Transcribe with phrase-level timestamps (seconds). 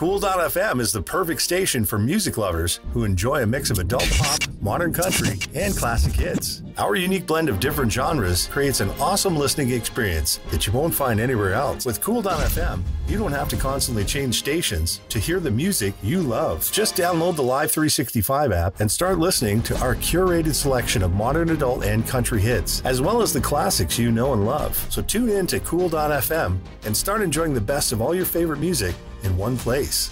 [0.00, 4.40] Kewl.fm is the perfect station for music lovers who enjoy a mix of adult pop,
[4.62, 6.62] modern country, and classic hits.
[6.78, 11.20] Our unique blend of different genres creates an awesome listening experience that you won't find
[11.20, 11.84] anywhere else.
[11.84, 16.66] With Kewl.fm, you don't have to constantly change stations to hear the music you love.
[16.72, 21.50] Just download the Live 365 app and start listening to our curated selection of modern
[21.50, 24.74] adult and country hits, as well as the classics you know and love.
[24.88, 28.94] So tune in to Kewl.fm and start enjoying the best of all your favorite music
[29.22, 30.10] in one place.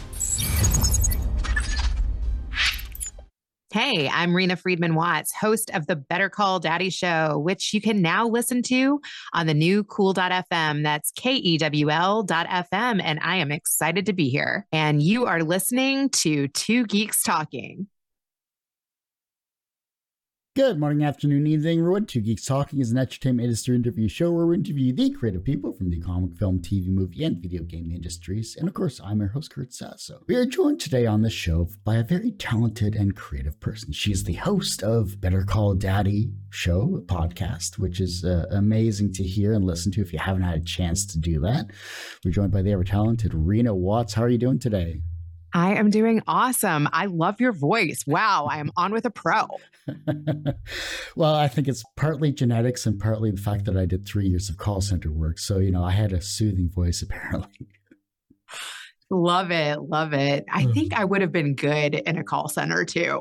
[3.71, 8.01] Hey, I'm Reena Friedman Watts, host of the Better Call Daddy Show, which you can
[8.01, 8.99] now listen to
[9.35, 10.83] on the new kewl.fm.
[10.83, 13.01] That's K E W L.fm.
[13.05, 14.67] And I am excited to be here.
[14.73, 17.89] And you are listening to Two Geeks Talking.
[20.59, 22.07] Good morning, afternoon, evening, everyone.
[22.07, 25.73] Two Geeks Talking is an entertainment industry interview show where we interview the creative people
[25.73, 28.57] from the comic, film, TV, movie, and video game industries.
[28.57, 30.25] And of course, I'm your host, Kurt Sasso.
[30.27, 33.93] We are joined today on the show by a very talented and creative person.
[33.93, 39.23] She is the host of Better Call Daddy show, podcast, which is uh, amazing to
[39.23, 41.67] hear and listen to if you haven't had a chance to do that.
[42.25, 44.15] We're joined by the ever talented Reena Watts.
[44.15, 45.03] How are you doing today?
[45.55, 46.89] I am doing awesome.
[46.93, 48.03] I love your voice.
[48.09, 49.47] Wow, I am on with a pro.
[51.17, 54.49] well, I think it's partly genetics and partly the fact that I did three years
[54.49, 55.39] of call center work.
[55.39, 57.69] So, you know, I had a soothing voice apparently.
[59.11, 59.81] Love it.
[59.81, 60.45] Love it.
[60.53, 63.21] I think I would have been good in a call center too.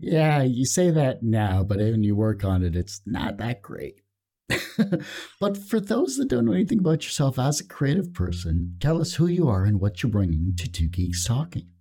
[0.00, 4.00] yeah, you say that now, but when you work on it, it's not that great.
[5.40, 9.14] but for those that don't know anything about yourself as a creative person, tell us
[9.14, 11.71] who you are and what you're bringing to Two Geeks Talking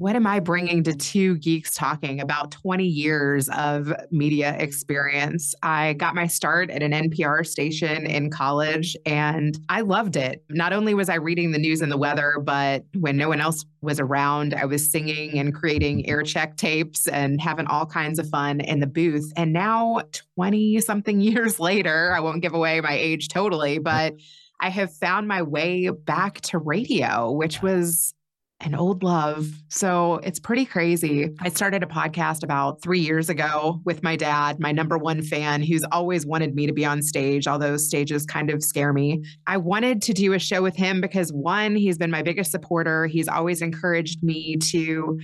[0.00, 0.44] what am I mm-hmm.
[0.44, 5.54] bringing to two geeks talking about 20 years of media experience?
[5.62, 10.42] I got my start at an NPR station in college and I loved it.
[10.48, 13.66] Not only was I reading the news and the weather, but when no one else
[13.82, 16.10] was around, I was singing and creating mm-hmm.
[16.10, 19.30] air check tapes and having all kinds of fun in the booth.
[19.36, 20.00] And now,
[20.36, 24.14] 20 something years later, I won't give away my age totally, but
[24.60, 28.14] I have found my way back to radio, which was
[28.62, 29.46] an old love.
[29.68, 31.30] So it's pretty crazy.
[31.40, 35.62] I started a podcast about three years ago with my dad, my number one fan,
[35.62, 39.24] who's always wanted me to be on stage, although stages kind of scare me.
[39.46, 43.06] I wanted to do a show with him because one, he's been my biggest supporter.
[43.06, 45.18] He's always encouraged me to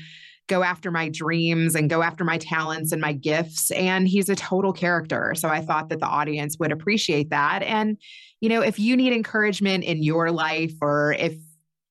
[0.49, 3.71] go after my dreams and go after my talents and my gifts.
[3.73, 5.35] And he's a total character.
[5.37, 7.63] So I thought that the audience would appreciate that.
[7.65, 7.99] And,
[8.41, 11.35] you know, if you need encouragement in your life or if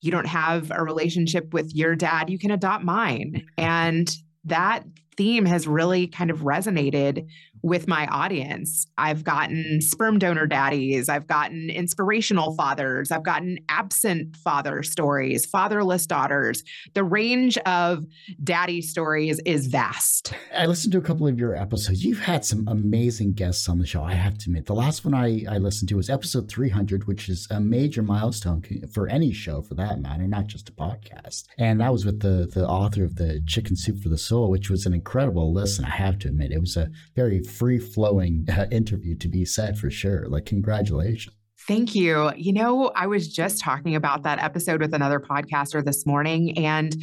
[0.05, 3.45] you don't have a relationship with your dad, you can adopt mine.
[3.57, 4.83] And that
[5.17, 7.27] theme has really kind of resonated
[7.65, 8.85] with my audience.
[8.95, 16.05] I've gotten sperm donor daddies, I've gotten inspirational fathers, I've gotten absent father stories, fatherless
[16.05, 16.63] daughters.
[16.93, 18.05] The range of
[18.43, 20.33] daddy stories is vast.
[20.55, 22.05] I listened to a couple of your episodes.
[22.05, 24.67] You've had some amazing guests on the show, I have to admit.
[24.67, 28.61] The last one I, I listened to was episode 300, which is a major milestone
[28.93, 31.45] for any show for that matter, not just a podcast.
[31.57, 34.69] And that was with the, the author of the Chicken Soup for the Soul, which
[34.69, 36.51] was an incredible listen, I have to admit.
[36.51, 40.27] It was a very free flowing uh, interview to be said for sure.
[40.27, 41.35] Like, congratulations.
[41.67, 42.31] Thank you.
[42.35, 46.57] You know, I was just talking about that episode with another podcaster this morning.
[46.57, 46.95] And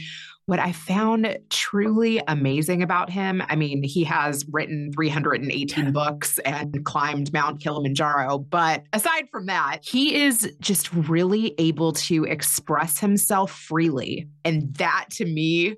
[0.46, 6.84] what I found truly amazing about him, I mean, he has written 318 books and
[6.84, 8.38] climbed Mount Kilimanjaro.
[8.38, 14.28] But aside from that, he is just really able to express himself freely.
[14.44, 15.76] And that to me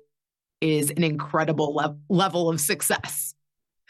[0.61, 3.33] is an incredible le- level of success.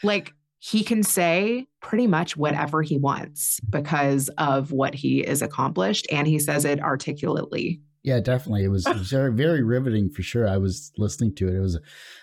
[0.02, 6.06] Like, he can say pretty much whatever he wants because of what he is accomplished
[6.10, 8.64] and he says it articulately yeah definitely.
[8.64, 10.48] It was, very, very riveting for sure.
[10.48, 11.54] I was listening to it.
[11.54, 11.80] It was a,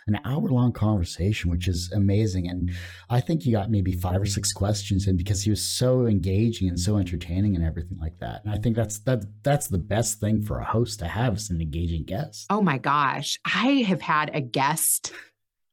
[0.08, 2.50] an hour long conversation which is amazing.
[2.50, 2.72] And
[3.10, 6.70] i think he got maybe five or six questions in because he was so engaging
[6.70, 8.44] and so entertaining and everything like that.
[8.44, 11.50] And i think that's that that's the best thing for a host to have is
[11.50, 12.48] an engaging guest.
[12.50, 13.38] Oh my gosh.
[13.46, 15.12] I have had a guest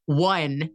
[0.06, 0.70] one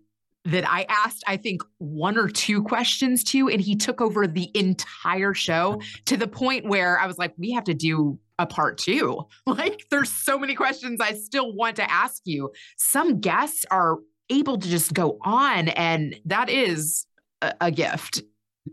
[0.46, 4.52] that I asked, I think, one or two questions to, and he took over the
[4.54, 8.78] entire show to the point where I was like, we have to do a part
[8.78, 9.26] two.
[9.48, 12.52] Like, there's so many questions I still want to ask you.
[12.78, 13.98] Some guests are
[14.30, 17.06] able to just go on, and that is
[17.42, 18.22] a, a gift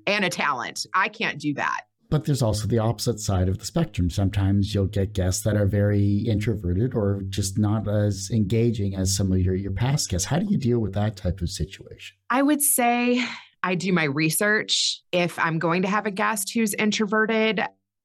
[0.06, 0.86] and a talent.
[0.94, 1.82] I can't do that.
[2.10, 4.10] But there's also the opposite side of the spectrum.
[4.10, 9.32] Sometimes you'll get guests that are very introverted or just not as engaging as some
[9.32, 10.26] of your, your past guests.
[10.26, 12.16] How do you deal with that type of situation?
[12.28, 13.24] I would say
[13.62, 15.00] I do my research.
[15.10, 17.62] If I'm going to have a guest who's introverted,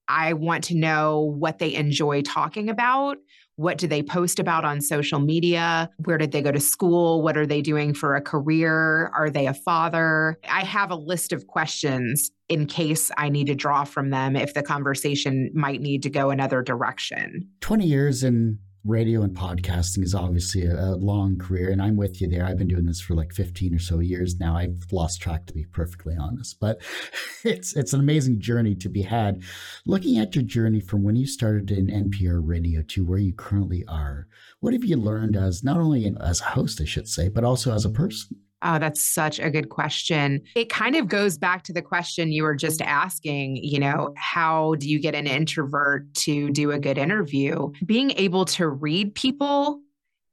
[0.07, 3.17] I want to know what they enjoy talking about.
[3.55, 5.89] What do they post about on social media?
[6.05, 7.23] Where did they go to school?
[7.23, 9.07] What are they doing for a career?
[9.15, 10.37] Are they a father?
[10.47, 14.53] I have a list of questions in case I need to draw from them if
[14.53, 17.49] the conversation might need to go another direction.
[17.61, 22.21] 20 years in radio and podcasting is obviously a, a, long career, and I'm with
[22.21, 22.45] you there.
[22.45, 24.55] I've been doing this for like 15 or so years now.
[24.55, 26.81] I've lost track, to be perfectly honest, but
[27.43, 29.43] it's it's an amazing journey to be had.
[29.85, 33.83] Looking at your journey from when you started in NPR radio to where you currently
[33.87, 34.27] are,
[34.61, 37.73] what have you learned as not only as a host, I should say, but also
[37.73, 38.37] as a person?
[38.63, 40.41] Oh, that's such a good question.
[40.55, 44.75] It kind of goes back to the question you were just asking, you know, how
[44.75, 47.71] do you get an introvert to do a good interview?
[47.85, 49.79] Being able to read people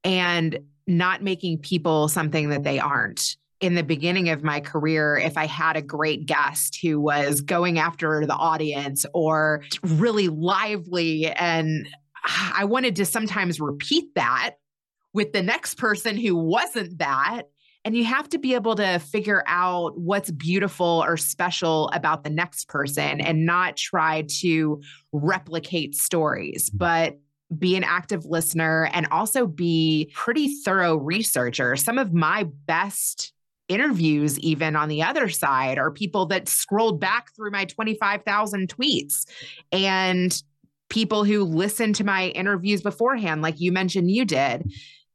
[0.05, 3.37] and not making people something that they aren't.
[3.61, 7.79] In the beginning of my career, if I had a great guest who was going
[7.79, 11.88] after the audience or really lively, and
[12.55, 14.56] I wanted to sometimes repeat that
[15.15, 17.43] with the next person who wasn't that
[17.84, 22.31] and you have to be able to figure out what's beautiful or special about the
[22.31, 24.81] next person and not try to
[25.12, 27.19] replicate stories, but
[27.58, 31.76] be an active listener and also be pretty thorough researcher.
[31.76, 33.32] Some of my best
[33.69, 39.26] interviews even on the other side are people that scrolled back through my 25,000 tweets
[39.72, 40.42] and
[40.90, 44.70] people who listened to my interviews beforehand like you mentioned you did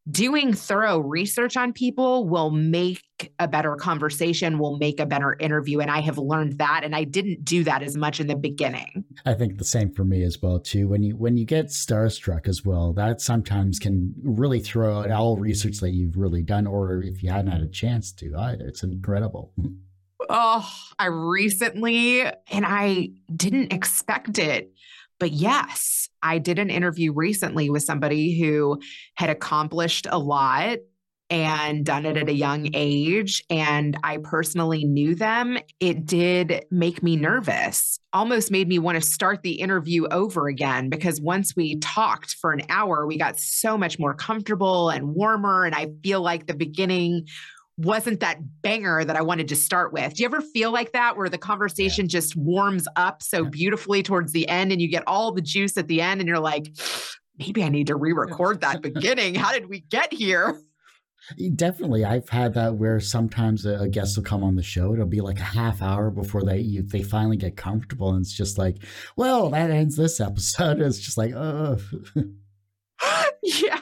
[0.10, 3.04] doing thorough research on people will make
[3.40, 5.80] a better conversation, will make a better interview.
[5.80, 6.82] And I have learned that.
[6.84, 9.04] And I didn't do that as much in the beginning.
[9.26, 10.88] I think the same for me as well, too.
[10.88, 15.38] When you when you get starstruck as well, that sometimes can really throw out all
[15.38, 18.66] research that you've really done, or if you hadn't had a chance to either.
[18.66, 19.54] It's incredible.
[20.30, 20.70] Oh,
[21.00, 24.72] I recently, and I didn't expect it
[25.19, 28.80] but yes, I did an interview recently with somebody who
[29.16, 30.80] had accomplished a lot
[31.30, 33.44] and done it at a young age.
[33.50, 35.60] And I personally knew them.
[35.80, 40.89] It did make me nervous, almost made me want to start the interview over again
[40.89, 45.65] because once we talked for an hour, we got so much more comfortable and warmer.
[45.65, 47.27] And I feel like the beginning
[47.80, 50.16] wasn't that banger that I wanted to start with.
[50.16, 52.10] Do you ever feel like that where the conversation yeah.
[52.10, 55.88] just warms up so beautifully towards the end and you get all the juice at
[55.88, 56.68] the end and you're like,
[57.38, 59.36] maybe I need to re record that beginning?
[59.36, 60.60] How did we get here?
[61.56, 64.94] Definitely, I've had that where sometimes a guest will come on the show.
[64.94, 68.34] It'll be like a half hour before they you, they finally get comfortable, and it's
[68.34, 68.78] just like,
[69.16, 70.82] well, that ends this episode.
[70.82, 71.78] It's just like, oh,
[73.44, 73.80] yeah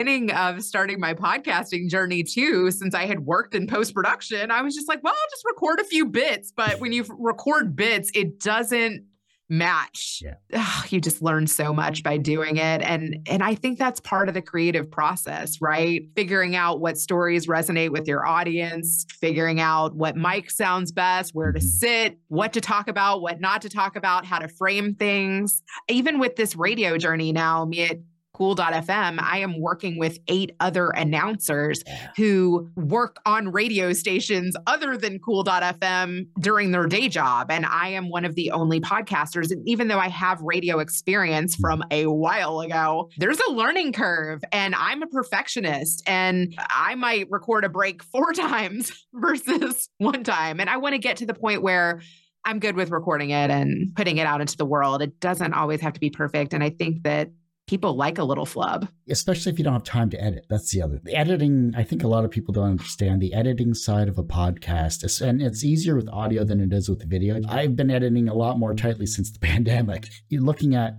[0.00, 4.62] beginning of starting my podcasting journey too, since I had worked in post production, I
[4.62, 6.52] was just like, well, I'll just record a few bits.
[6.56, 9.04] But when you record bits, it doesn't
[9.50, 10.22] match.
[10.22, 10.82] Yeah.
[10.88, 12.82] You just learn so much by doing it.
[12.82, 16.02] And and I think that's part of the creative process, right?
[16.14, 21.52] Figuring out what stories resonate with your audience, figuring out what mic sounds best, where
[21.52, 21.66] to mm-hmm.
[21.66, 25.62] sit, what to talk about, what not to talk about, how to frame things.
[25.88, 27.98] Even with this radio journey now, me at
[28.36, 32.10] kewl.fm, I am working with eight other announcers yeah.
[32.16, 37.50] who work on radio stations other than kewl.fm during their day job.
[37.50, 39.50] And I am one of the only podcasters.
[39.50, 41.60] And even though I have radio experience hmm.
[41.60, 44.42] from a while ago, there's a learning curve.
[44.52, 50.60] And I'm a perfectionist and I might record a break four times versus one time.
[50.60, 52.00] And I want to get to the point where
[52.44, 55.02] I'm good with recording it and putting it out into the world.
[55.02, 56.54] It doesn't always have to be perfect.
[56.54, 57.30] And I think that
[57.70, 58.88] people like a little flub.
[59.08, 60.44] Especially if you don't have time to edit.
[60.50, 61.00] That's the other.
[61.04, 64.24] The editing, I think a lot of people don't understand the editing side of a
[64.24, 65.20] podcast.
[65.20, 67.40] And it's easier with audio than it is with video.
[67.48, 70.08] I've been editing a lot more tightly since the pandemic.
[70.28, 70.94] You're looking at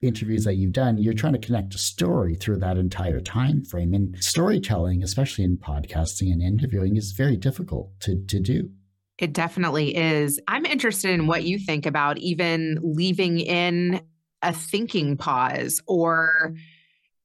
[0.00, 3.92] interviews that you've done, you're trying to connect a story through that entire time frame.
[3.92, 8.70] And storytelling, especially in podcasting and interviewing, is very difficult to, to do.
[9.18, 10.38] It definitely is.
[10.46, 14.02] I'm interested in what you think about even leaving in
[14.42, 16.54] a thinking pause or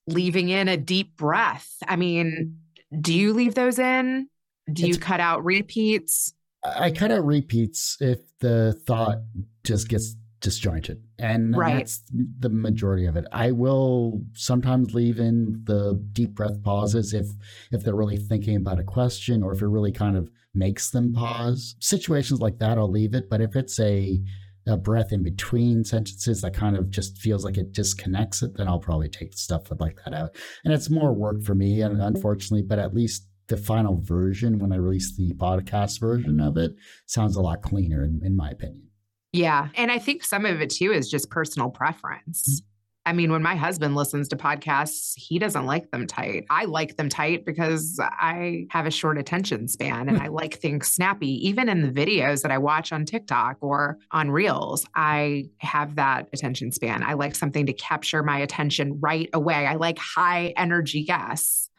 [0.07, 1.75] leaving in a deep breath.
[1.87, 2.57] I mean,
[2.99, 4.27] do you leave those in?
[4.71, 6.33] Do you cut out repeats?
[6.63, 9.19] I cut out repeats if the thought
[9.63, 11.01] just gets disjointed.
[11.19, 11.77] And right.
[11.77, 12.01] that's
[12.39, 13.25] the majority of it.
[13.31, 17.27] I will sometimes leave in the deep breath pauses if
[17.71, 21.13] if they're really thinking about a question or if it really kind of makes them
[21.13, 21.75] pause.
[21.79, 24.19] Situations like that I'll leave it, but if it's a
[24.67, 28.67] a breath in between sentences that kind of just feels like it disconnects it, then
[28.67, 30.35] I'll probably take stuff like that out.
[30.63, 34.71] And it's more work for me, and unfortunately, but at least the final version, when
[34.71, 36.73] I release the podcast version of it,
[37.05, 38.87] sounds a lot cleaner, in, in my opinion.
[39.33, 39.69] Yeah.
[39.75, 42.61] And I think some of it too is just personal preference.
[43.05, 46.46] I mean, when my husband listens to podcasts, he doesn't like them tight.
[46.51, 50.24] I like them tight because I have a short attention span and hmm.
[50.24, 51.48] I like things snappy.
[51.48, 56.27] Even in the videos that I watch on TikTok or on Reels, I have that
[56.31, 57.01] attention span.
[57.01, 59.65] I like something to capture my attention right away.
[59.65, 61.70] I like high energy guests.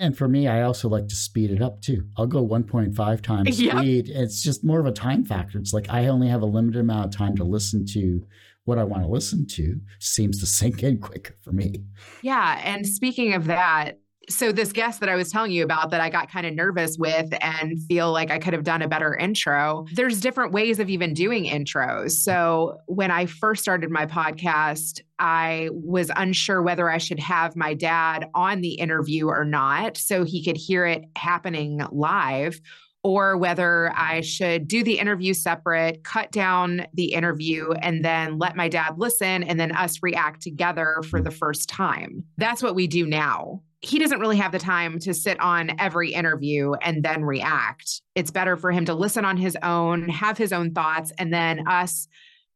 [0.00, 2.06] And for me, I also like to speed it up too.
[2.16, 3.76] I'll go 1.5 times yep.
[3.76, 4.08] speed.
[4.08, 5.58] It's just more of a time factor.
[5.58, 8.26] It's like I only have a limited amount of time to listen to
[8.64, 9.14] what I want to mm-hmm.
[9.14, 11.84] listen to seems to sink in quicker for me.
[12.22, 12.60] Yeah.
[12.64, 13.98] And speaking of that,
[14.28, 16.96] so this guest that I was telling you about that I got kind of nervous
[16.98, 19.86] with and feel like I could have done a better intro.
[19.94, 22.12] There's different ways of even doing intros.
[22.12, 27.74] So when I first started my podcast, I was unsure whether I should have my
[27.74, 32.60] dad on the interview or not so he could hear it happening live
[33.02, 38.56] or whether I should do the interview separate, cut down the interview, and then let
[38.56, 42.24] my dad listen and then us react together for the first time.
[42.36, 43.62] That's what we do now.
[43.82, 48.02] He doesn't really have the time to sit on every interview and then react.
[48.14, 51.66] It's better for him to listen on his own, have his own thoughts, and then
[51.66, 52.06] us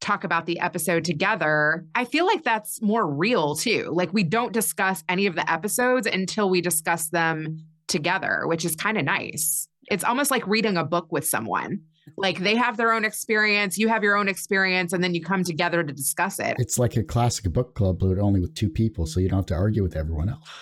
[0.01, 1.87] talk about the episode together.
[1.95, 3.89] I feel like that's more real too.
[3.91, 7.59] Like we don't discuss any of the episodes until we discuss them
[7.89, 9.67] together, which is kind of nice.
[9.91, 11.81] It's almost like reading a book with someone.
[12.17, 15.43] Like they have their own experience, you have your own experience, and then you come
[15.43, 16.57] together to discuss it.
[16.59, 19.47] It's like a classic book club, but only with two people, so you don't have
[19.47, 20.49] to argue with everyone else.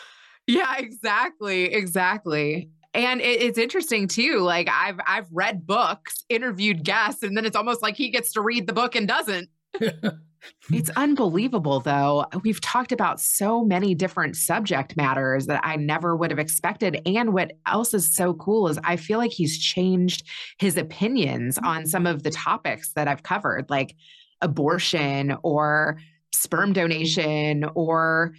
[0.48, 2.68] Yeah, exactly, exactly.
[2.94, 4.40] And it, it's interesting too.
[4.40, 8.40] Like I've I've read books, interviewed guests, and then it's almost like he gets to
[8.40, 9.48] read the book and doesn't.
[10.72, 12.26] It's unbelievable, though.
[12.42, 17.00] We've talked about so many different subject matters that I never would have expected.
[17.06, 21.66] And what else is so cool is I feel like he's changed his opinions mm-hmm.
[21.66, 23.94] on some of the topics that I've covered, like
[24.40, 25.98] abortion or
[26.32, 28.34] sperm donation or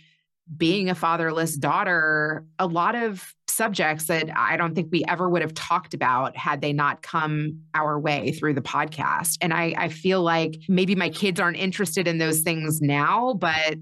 [0.57, 5.41] being a fatherless daughter, a lot of subjects that I don't think we ever would
[5.41, 9.37] have talked about had they not come our way through the podcast.
[9.41, 13.75] And I, I feel like maybe my kids aren't interested in those things now, but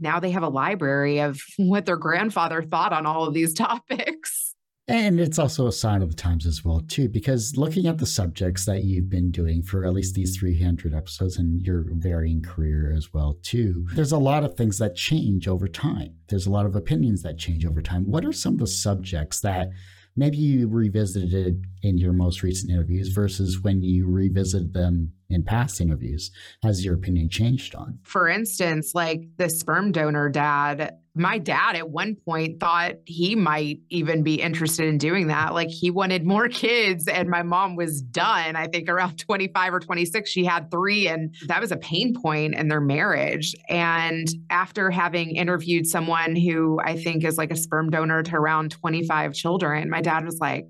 [0.00, 4.41] now they have a library of what their grandfather thought on all of these topics.
[4.88, 8.06] And it's also a sign of the times as well, too, because looking at the
[8.06, 12.92] subjects that you've been doing for at least these 300 episodes and your varying career
[12.94, 16.16] as well, too, there's a lot of things that change over time.
[16.28, 18.10] There's a lot of opinions that change over time.
[18.10, 19.68] What are some of the subjects that
[20.16, 25.80] maybe you revisited in your most recent interviews versus when you revisited them in past
[25.80, 26.30] interviews?
[26.62, 27.98] Has your opinion changed on?
[28.02, 33.80] For instance, like the sperm donor dad, my dad at one point thought he might
[33.90, 35.52] even be interested in doing that.
[35.52, 38.56] Like he wanted more kids, and my mom was done.
[38.56, 42.54] I think around 25 or 26, she had three, and that was a pain point
[42.54, 43.54] in their marriage.
[43.68, 48.70] And after having interviewed someone who I think is like a sperm donor to around
[48.70, 50.66] 25 children, my dad was like,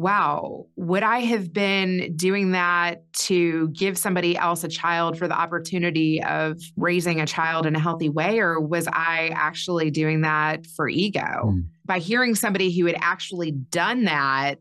[0.00, 5.38] wow, would I have been doing that to give somebody else a child for the
[5.38, 8.38] opportunity of raising a child in a healthy way?
[8.38, 11.20] Or was I actually doing that for ego?
[11.20, 11.66] Mm.
[11.84, 14.60] By hearing somebody who had actually done that,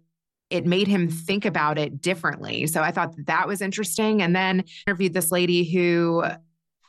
[0.49, 2.67] it made him think about it differently.
[2.67, 4.21] So I thought that, that was interesting.
[4.21, 6.21] And then interviewed this lady who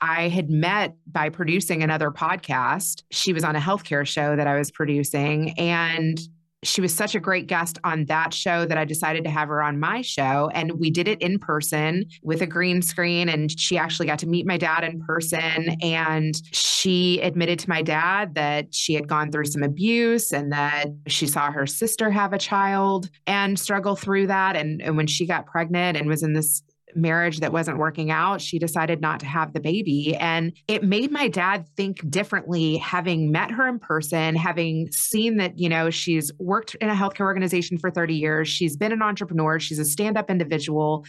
[0.00, 3.04] I had met by producing another podcast.
[3.12, 5.50] She was on a healthcare show that I was producing.
[5.50, 6.18] And
[6.62, 9.62] she was such a great guest on that show that I decided to have her
[9.62, 10.50] on my show.
[10.52, 13.28] And we did it in person with a green screen.
[13.28, 15.76] And she actually got to meet my dad in person.
[15.82, 20.86] And she admitted to my dad that she had gone through some abuse and that
[21.06, 24.54] she saw her sister have a child and struggle through that.
[24.54, 26.62] And, and when she got pregnant and was in this
[26.94, 30.16] marriage that wasn't working out, she decided not to have the baby.
[30.16, 35.58] And it made my dad think differently, having met her in person, having seen that,
[35.58, 39.58] you know, she's worked in a healthcare organization for 30 years, she's been an entrepreneur,
[39.58, 41.04] she's a stand up individual.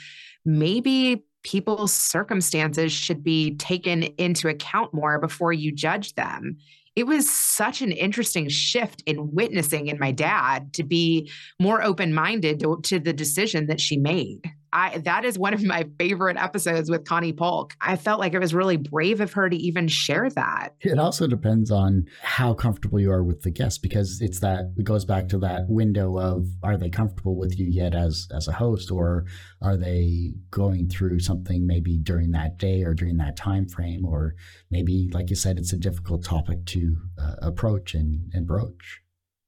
[0.45, 6.57] Maybe people's circumstances should be taken into account more before you judge them
[6.95, 12.13] it was such an interesting shift in witnessing in my dad to be more open
[12.13, 14.41] minded to, to, the decision that she made.
[14.73, 17.75] I that is one of my favorite episodes with Connie Polk.
[17.81, 20.75] I felt like it was really brave of her to even share that.
[20.79, 24.83] It also depends on how comfortable you are with the guest because it's that it
[24.83, 28.53] goes back to that window of are they comfortable with you yet as as a
[28.53, 29.25] host or
[29.61, 34.35] are they going through something maybe during that day or during that time frame or
[34.69, 39.01] maybe like you said it's a difficult topic to uh, approach and and broach.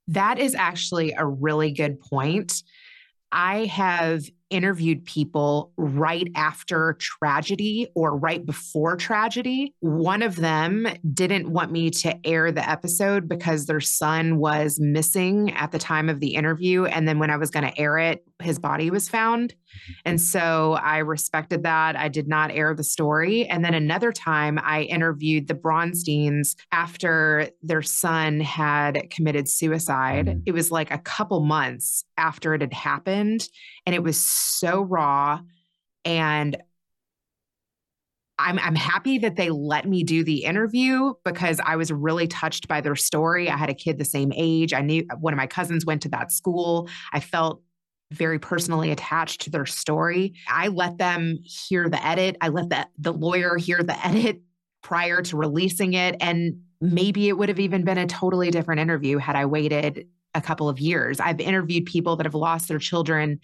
[0.08, 2.62] That is actually a really good point.
[3.32, 9.74] I have interviewed people right after tragedy or right before tragedy.
[9.80, 15.52] One of them didn't want me to air the episode because their son was missing
[15.56, 16.86] at the time of the interview.
[16.86, 19.54] And then when I was going to air it, his body was found.
[20.06, 21.96] And so I respected that.
[21.96, 23.46] I did not air the story.
[23.46, 30.28] And then another time I interviewed the Bronsteins after their son had committed suicide.
[30.28, 30.40] Mm-hmm.
[30.46, 33.48] It was like a couple months after it had happened.
[33.86, 35.40] And it was so raw.
[36.06, 36.58] And
[38.40, 42.68] I'm, I'm happy that they let me do the interview because I was really touched
[42.68, 43.50] by their story.
[43.50, 44.74] I had a kid the same age.
[44.74, 46.90] I knew one of my cousins went to that school.
[47.14, 47.62] I felt
[48.14, 50.34] very personally attached to their story.
[50.48, 52.38] I let them hear the edit.
[52.42, 54.42] I let the, the lawyer hear the edit
[54.82, 56.16] prior to releasing it.
[56.20, 60.42] And maybe it would have even been a totally different interview had I waited a
[60.42, 61.20] couple of years.
[61.20, 63.40] I've interviewed people that have lost their children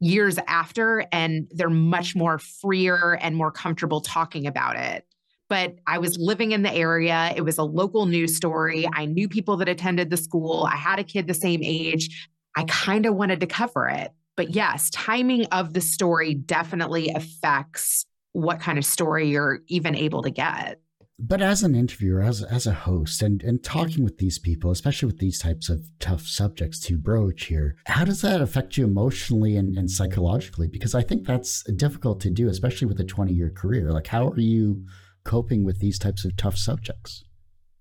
[0.00, 5.06] years after, and they're much more freer and more comfortable talking about it.
[5.48, 7.32] But I was living in the area.
[7.36, 8.88] It was a local news story.
[8.92, 10.68] I knew people that attended the school.
[10.70, 12.28] I had a kid the same age.
[12.56, 14.12] I kind of wanted to cover it.
[14.36, 20.22] But yes, timing of the story definitely affects what kind of story you're even able
[20.22, 20.80] to get.
[21.16, 25.06] But as an interviewer, as, as a host, and, and talking with these people, especially
[25.06, 29.56] with these types of tough subjects to broach here, how does that affect you emotionally
[29.56, 30.66] and, and psychologically?
[30.66, 33.92] Because I think that's difficult to do, especially with a 20 year career.
[33.92, 34.84] Like, how are you
[35.24, 37.22] coping with these types of tough subjects?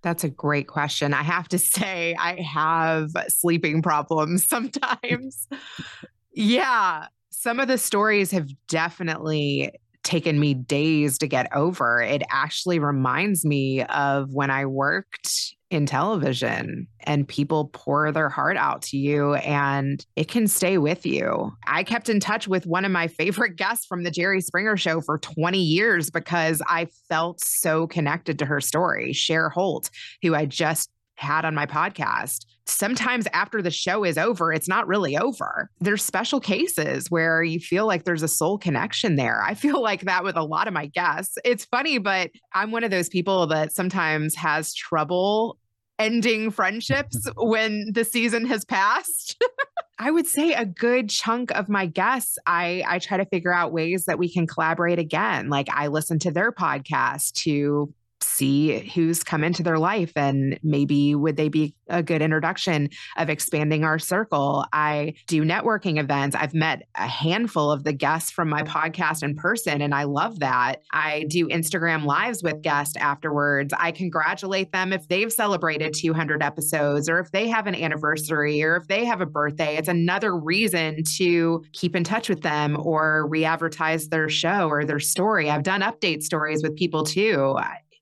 [0.03, 1.13] That's a great question.
[1.13, 5.47] I have to say, I have sleeping problems sometimes.
[6.33, 7.07] yeah.
[7.31, 9.71] Some of the stories have definitely
[10.03, 12.01] taken me days to get over.
[12.01, 18.57] It actually reminds me of when I worked in television and people pour their heart
[18.57, 21.51] out to you and it can stay with you.
[21.65, 25.01] I kept in touch with one of my favorite guests from the Jerry Springer show
[25.01, 29.89] for 20 years because I felt so connected to her story, Cher Holt,
[30.21, 32.45] who I just had on my podcast.
[32.65, 35.69] Sometimes after the show is over, it's not really over.
[35.79, 39.41] There's special cases where you feel like there's a soul connection there.
[39.43, 41.37] I feel like that with a lot of my guests.
[41.43, 45.57] It's funny, but I'm one of those people that sometimes has trouble
[45.99, 49.41] ending friendships when the season has passed.
[49.99, 53.71] I would say a good chunk of my guests, I I try to figure out
[53.71, 55.49] ways that we can collaborate again.
[55.49, 57.93] Like I listen to their podcast to
[58.33, 63.29] see who's come into their life and maybe would they be a good introduction of
[63.29, 64.65] expanding our circle.
[64.73, 66.35] I do networking events.
[66.35, 70.39] I've met a handful of the guests from my podcast in person and I love
[70.39, 70.81] that.
[70.91, 73.73] I do Instagram lives with guests afterwards.
[73.77, 78.77] I congratulate them if they've celebrated 200 episodes or if they have an anniversary or
[78.77, 79.77] if they have a birthday.
[79.77, 84.99] It's another reason to keep in touch with them or re-advertise their show or their
[84.99, 85.49] story.
[85.49, 87.57] I've done update stories with people too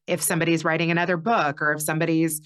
[0.08, 2.42] if somebody's writing another book or if somebody's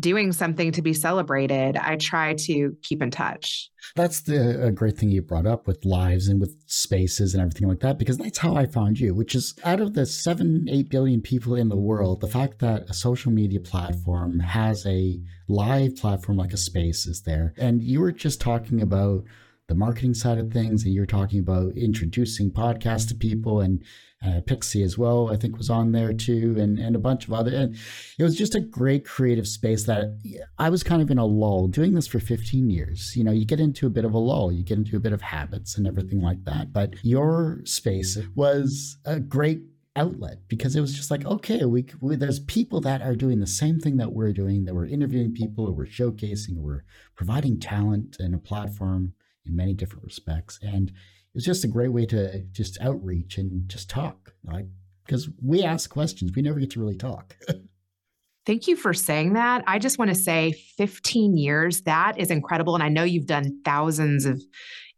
[0.00, 3.70] doing something to be celebrated, I try to keep in touch.
[3.94, 7.78] That's the great thing you brought up with lives and with spaces and everything like
[7.80, 11.20] that, because that's how I found you, which is out of the seven, eight billion
[11.20, 16.38] people in the world, the fact that a social media platform has a live platform
[16.38, 17.54] like a space is there.
[17.56, 19.22] And you were just talking about
[19.66, 23.82] the marketing side of things, and you're talking about introducing podcasts to people and
[24.24, 27.32] uh, Pixie as well, I think was on there too, and, and a bunch of
[27.32, 27.54] other.
[27.54, 27.76] And
[28.18, 30.18] it was just a great creative space that
[30.58, 33.14] I was kind of in a lull doing this for 15 years.
[33.16, 35.12] You know, you get into a bit of a lull, you get into a bit
[35.12, 36.72] of habits and everything like that.
[36.72, 39.60] But your space was a great
[39.96, 43.46] outlet because it was just like okay we, we, there's people that are doing the
[43.46, 47.60] same thing that we're doing that we're interviewing people or we're showcasing or we're providing
[47.60, 49.12] talent and a platform
[49.46, 50.92] in many different respects and
[51.34, 54.66] it's just a great way to just outreach and just talk, right?
[55.04, 57.36] Because we ask questions, we never get to really talk.
[58.46, 59.64] Thank you for saying that.
[59.66, 62.74] I just want to say 15 years, that is incredible.
[62.74, 64.42] And I know you've done thousands of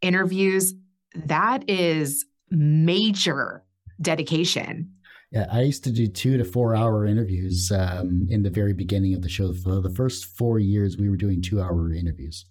[0.03, 0.75] interviews.
[1.15, 3.65] That is major
[4.01, 4.93] dedication.
[5.31, 9.15] Yeah, I used to do two to four hour interviews um, in the very beginning
[9.15, 9.53] of the show.
[9.53, 12.47] For the first four years, we were doing two hour interviews.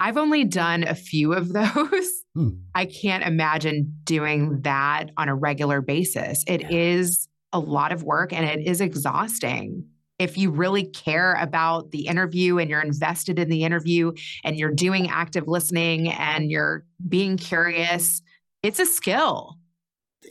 [0.00, 2.10] I've only done a few of those.
[2.34, 2.50] Hmm.
[2.74, 6.44] I can't imagine doing that on a regular basis.
[6.46, 6.68] It yeah.
[6.70, 9.86] is a lot of work and it is exhausting.
[10.18, 14.12] If you really care about the interview and you're invested in the interview
[14.44, 18.22] and you're doing active listening and you're being curious,
[18.62, 19.58] it's a skill.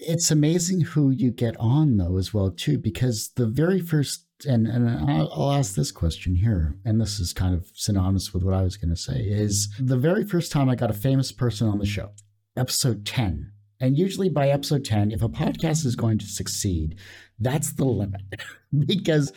[0.05, 4.67] It's amazing who you get on though as well too because the very first and
[4.67, 8.61] and I'll, ask this question here, and this is kind of synonymous with what I
[8.61, 9.19] was going to say.
[9.19, 12.11] Is the very first time I got a famous person on the show,
[12.57, 13.51] episode 10.
[13.79, 16.97] And usually by episode 10, if a podcast is going to succeed,
[17.39, 18.21] that's the limit.
[18.85, 19.33] because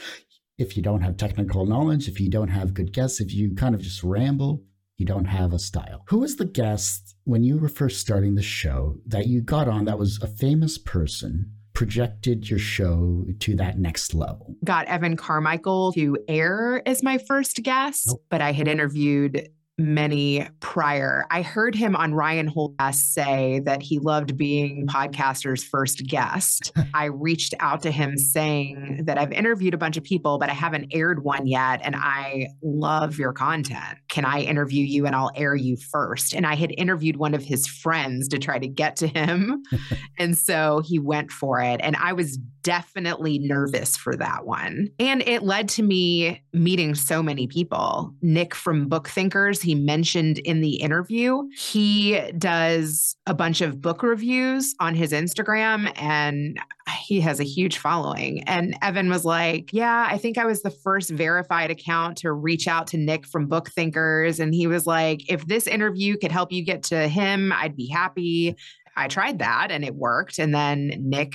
[0.59, 3.75] if you don't have technical knowledge, if you don't have good guests, if you kind
[3.75, 4.63] of just ramble,
[4.97, 6.03] you don't have a style.
[6.09, 9.85] Who was the guest when you were first starting the show that you got on
[9.85, 14.57] that was a famous person projected your show to that next level?
[14.65, 18.23] Got Evan Carmichael to air as my first guest, oh.
[18.31, 21.27] but I had interviewed many prior.
[21.31, 26.73] I heard him on Ryan Holthouse say that he loved being podcaster's first guest.
[26.95, 30.55] I reached out to him saying that I've interviewed a bunch of people, but I
[30.55, 31.81] haven't aired one yet.
[31.83, 33.99] And I love your content.
[34.09, 36.35] Can I interview you and I'll air you first?
[36.35, 39.62] And I had interviewed one of his friends to try to get to him.
[40.19, 41.81] and so he went for it.
[41.83, 44.89] And I was definitely nervous for that one.
[44.99, 48.13] And it led to me meeting so many people.
[48.23, 54.03] Nick from Book Thinkers, he mentioned in the interview, he does a bunch of book
[54.03, 56.59] reviews on his Instagram and
[57.05, 58.43] he has a huge following.
[58.49, 62.67] And Evan was like, Yeah, I think I was the first verified account to reach
[62.67, 64.41] out to Nick from Book Thinkers.
[64.41, 67.87] And he was like, If this interview could help you get to him, I'd be
[67.87, 68.57] happy.
[68.97, 70.41] I tried that and it worked.
[70.41, 71.35] And then Nick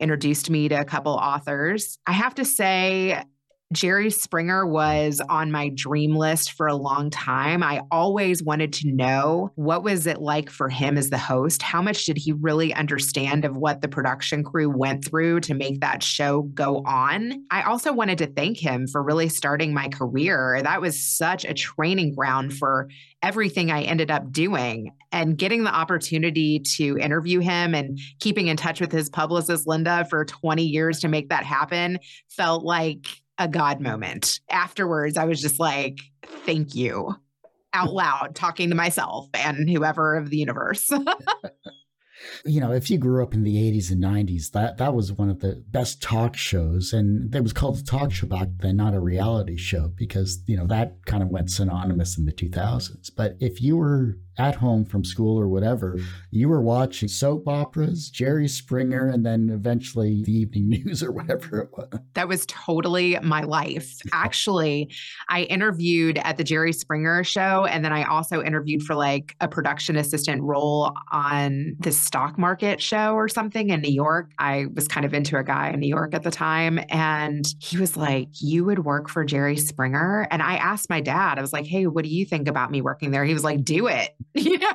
[0.00, 1.98] introduced me to a couple authors.
[2.06, 3.22] I have to say,
[3.72, 5.30] Jerry Springer was mm-hmm.
[5.30, 7.62] on my dream list for a long time.
[7.62, 11.62] I always wanted to know what was it like for him as the host?
[11.62, 15.80] How much did he really understand of what the production crew went through to make
[15.80, 17.44] that show go on?
[17.52, 20.60] I also wanted to thank him for really starting my career.
[20.64, 22.88] That was such a training ground for
[23.22, 28.56] everything I ended up doing and getting the opportunity to interview him and keeping in
[28.56, 33.06] touch with his publicist Linda for 20 years to make that happen felt like
[33.40, 34.38] a God moment.
[34.50, 35.98] Afterwards, I was just like,
[36.44, 37.16] thank you
[37.72, 40.90] out loud, talking to myself and whoever of the universe.
[42.44, 45.30] you know, if you grew up in the 80s and 90s, that, that was one
[45.30, 46.92] of the best talk shows.
[46.92, 50.56] And it was called a talk show back then, not a reality show, because, you
[50.56, 53.10] know, that kind of went synonymous in the 2000s.
[53.16, 55.98] But if you were at home from school or whatever,
[56.30, 61.60] you were watching soap operas, Jerry Springer, and then eventually the evening news or whatever
[61.60, 62.00] it was.
[62.14, 63.98] That was totally my life.
[64.12, 64.90] Actually,
[65.28, 69.48] I interviewed at the Jerry Springer show, and then I also interviewed for like a
[69.48, 74.30] production assistant role on the stock market show or something in New York.
[74.38, 77.76] I was kind of into a guy in New York at the time, and he
[77.76, 80.26] was like, You would work for Jerry Springer?
[80.30, 82.80] And I asked my dad, I was like, Hey, what do you think about me
[82.80, 83.24] working there?
[83.26, 84.16] He was like, Do it.
[84.34, 84.72] you know?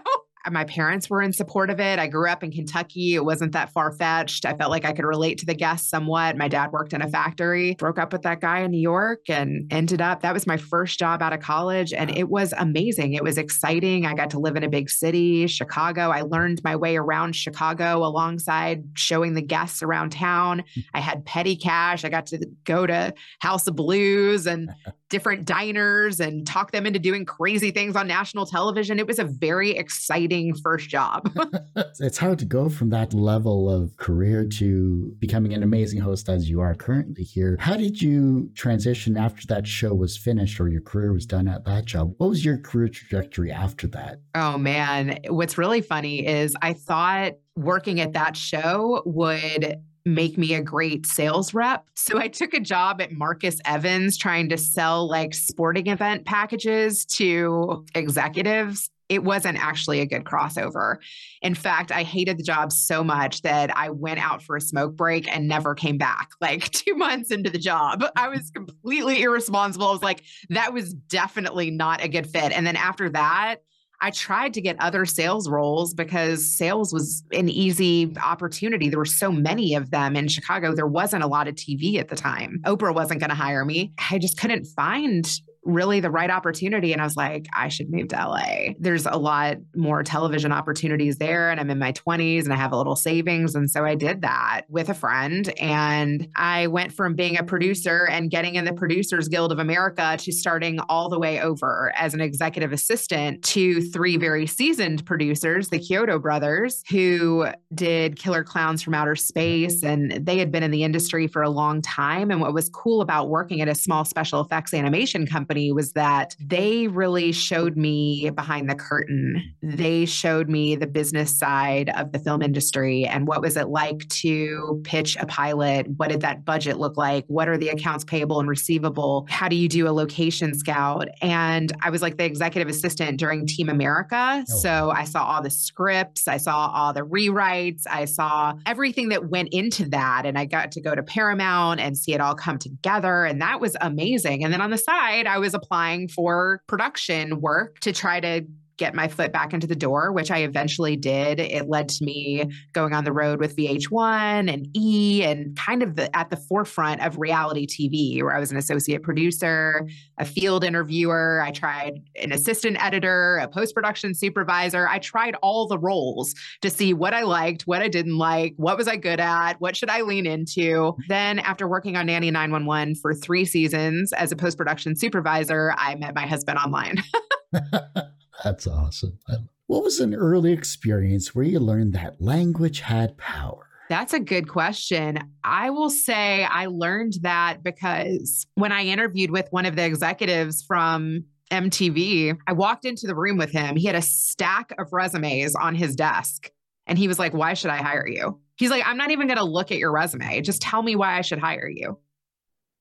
[0.52, 2.00] my parents were in support of it.
[2.00, 3.15] I grew up in Kentucky.
[3.15, 4.46] It wasn't that far fetched.
[4.46, 6.38] I felt like I could relate to the guests somewhat.
[6.38, 9.72] My dad worked in a factory, broke up with that guy in New York, and
[9.72, 11.94] ended up that was my first job out of college.
[11.94, 13.13] And it was amazing.
[13.13, 14.06] It was exciting.
[14.06, 16.10] I got to live in a big city, Chicago.
[16.10, 20.63] I learned my way around Chicago alongside showing the guests around town.
[20.74, 20.82] Hmm.
[20.94, 22.06] I had petty cash.
[22.06, 24.70] I got to go to House of Blues and
[25.10, 29.00] different diners and talk them into doing crazy things on national television.
[29.00, 31.30] It was a very exciting first job.
[32.00, 36.50] it's hard to go from that level of career to becoming an amazing host as
[36.50, 37.58] you are currently here.
[37.60, 41.65] How did you transition after that show was finished or your career was done at
[41.65, 42.13] that job?
[42.18, 44.20] What was your career trajectory after that?
[44.34, 50.54] Oh man, what's really funny is I thought working at that show would make me
[50.54, 51.88] a great sales rep.
[51.96, 57.06] So I took a job at Marcus Evans trying to sell like sporting event packages
[57.06, 58.91] to executives.
[59.10, 60.98] It wasn't actually a good crossover.
[61.41, 64.96] In fact, I hated the job so much that I went out for a smoke
[64.96, 66.30] break and never came back.
[66.41, 69.88] Like two months into the job, I was completely irresponsible.
[69.88, 72.52] I was like, that was definitely not a good fit.
[72.52, 73.62] And then after that,
[74.02, 78.90] I tried to get other sales roles because sales was an easy opportunity.
[78.90, 80.76] There were so many of them in Chicago.
[80.76, 82.60] There wasn't a lot of TV at the time.
[82.66, 83.94] Oprah wasn't going to hire me.
[84.12, 85.30] I just couldn't find
[85.65, 86.93] really the right opportunity.
[86.93, 88.73] And I was like, I should move to LA.
[88.80, 91.49] There's a lot more television opportunities there.
[91.49, 93.56] And I'm in my 20s and I have a little savings.
[93.56, 95.51] And so I did that with a friend.
[95.60, 100.15] And I went from being a producer and getting in the Producers Guild of America
[100.19, 105.69] to starting all the way over as an executive assistant to three very seasoned producers,
[105.69, 109.82] the Chiodo brothers, who did Killer Clowns from Outer Space.
[109.82, 112.30] And they had been in the industry for a long time.
[112.30, 115.94] And what was cool about working at a small special effects animation company company was
[115.94, 119.41] that they really showed me behind the curtain.
[119.62, 124.08] They showed me the business side of the film industry and what was it like
[124.10, 125.88] to pitch a pilot?
[125.96, 127.24] What did that budget look like?
[127.28, 129.26] What are the accounts payable and receivable?
[129.30, 131.08] How do you do a location scout?
[131.22, 134.44] And I was like the executive assistant during Team America.
[134.50, 134.56] Oh.
[134.58, 139.30] So I saw all the scripts, I saw all the rewrites, I saw everything that
[139.30, 140.26] went into that.
[140.26, 143.24] And I got to go to Paramount and see it all come together.
[143.26, 144.44] And that was amazing.
[144.44, 148.46] And then on the side, I was applying for production work to try to
[148.78, 151.40] get my foot back into the door, which I eventually did.
[151.40, 155.96] It led to me going on the road with VH1 and E and kind of
[155.96, 160.64] the, at the forefront of reality TV, where I was an associate producer, a field
[160.64, 161.42] interviewer.
[161.42, 164.88] I tried an assistant editor, a post production supervisor.
[164.88, 168.78] I tried all the roles to see what I liked, what I didn't like, what
[168.78, 170.96] was I good at, what should I lean into.
[171.08, 175.96] Then, after working on Nanny 911 for three seasons as a post production supervisor, I
[175.96, 177.02] met my husband online.
[178.46, 179.18] That's awesome.
[179.66, 183.68] What was an early experience where you learned that language had power?
[183.90, 185.18] That's a good question.
[185.44, 190.62] I will say I learned that because when I interviewed with one of the executives
[190.62, 193.76] from MTV, I walked into the room with him.
[193.76, 196.52] He had a stack of resumes on his desk.
[196.86, 198.40] And he was like, Why should I hire you?
[198.58, 200.40] He's like, I'm not even going to look at your resume.
[200.42, 201.98] Just tell me why I should hire you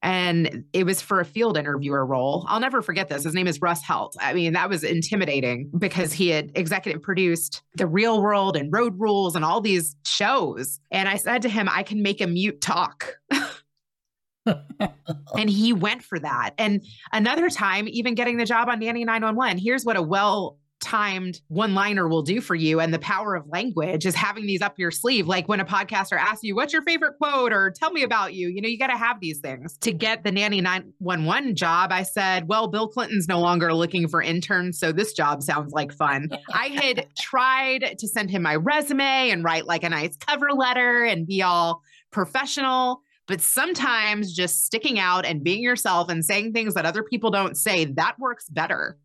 [0.05, 2.45] and it was for a field interviewer role.
[2.47, 3.25] I'll never forget this.
[3.25, 4.15] His name is Russ Helt.
[4.21, 9.01] I mean, that was intimidating because he had executive produced The Real World and Road
[9.01, 10.79] Rules and all these shows.
[10.91, 13.17] And I said to him, I can make a mute talk.
[14.47, 16.51] and he went for that.
[16.59, 21.41] And another time, even getting the job on Nanny 911, here's what a well timed
[21.49, 22.79] one liner will do for you.
[22.79, 25.27] And the power of language is having these up your sleeve.
[25.27, 27.53] Like when a podcaster asks you, What's your favorite quote?
[27.53, 28.49] or Tell me about you.
[28.49, 29.77] You know, you got to have these things.
[29.79, 34.21] To get the Nanny 911 job, I said, Well, Bill Clinton's no longer looking for
[34.23, 34.79] interns.
[34.79, 36.29] So this job sounds like fun.
[36.53, 41.05] I had tried to send him my resume and write like a nice cover letter
[41.05, 43.03] and be all professional.
[43.27, 47.57] But sometimes just sticking out and being yourself and saying things that other people don't
[47.57, 48.99] say, that works better.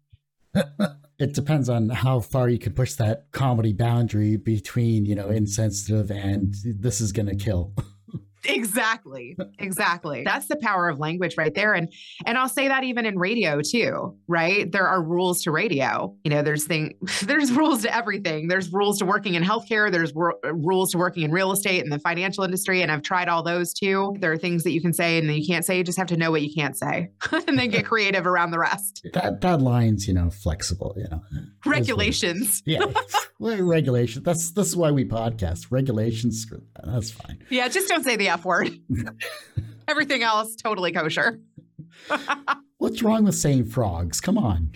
[1.20, 6.10] It depends on how far you can push that comedy boundary between, you know, insensitive
[6.12, 7.74] and this is to kill.
[8.46, 10.24] Exactly exactly.
[10.24, 11.92] That's the power of language right there and
[12.26, 14.72] and i'll say that even in radio too right?
[14.72, 18.48] There are rules to radio you know there's thing there's rules to everything.
[18.48, 21.92] There's rules to working in healthcare there's uh, rules to working in real estate and
[21.92, 24.16] the financial industry and i've tried all those too.
[24.20, 26.08] There are things that you can say and then you can't say you just have
[26.08, 29.06] to know what you can't say and then get creative around the rest.
[29.14, 31.22] That that line's you know flexible you know.
[31.66, 32.64] Regulations.
[32.66, 32.86] yeah
[33.40, 35.68] well, regulation that's that's why we podcast.
[35.72, 36.46] Regulations
[36.84, 37.44] that's fine.
[37.50, 38.72] Yeah just don't say the F word.
[39.88, 41.40] Everything else, totally kosher.
[42.78, 44.22] What's wrong with saying frogs?
[44.22, 44.72] Come on.